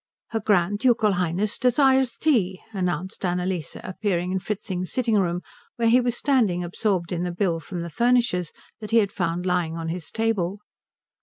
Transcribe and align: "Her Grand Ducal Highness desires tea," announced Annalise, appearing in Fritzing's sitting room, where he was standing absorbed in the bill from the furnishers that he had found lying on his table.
"Her 0.29 0.39
Grand 0.39 0.79
Ducal 0.79 1.11
Highness 1.11 1.59
desires 1.59 2.17
tea," 2.17 2.59
announced 2.73 3.23
Annalise, 3.23 3.77
appearing 3.83 4.31
in 4.31 4.39
Fritzing's 4.39 4.91
sitting 4.91 5.13
room, 5.19 5.41
where 5.75 5.89
he 5.89 6.01
was 6.01 6.17
standing 6.17 6.63
absorbed 6.63 7.11
in 7.11 7.21
the 7.21 7.29
bill 7.31 7.59
from 7.59 7.81
the 7.81 7.89
furnishers 7.91 8.51
that 8.79 8.89
he 8.89 8.97
had 8.97 9.11
found 9.11 9.45
lying 9.45 9.77
on 9.77 9.89
his 9.89 10.09
table. 10.09 10.57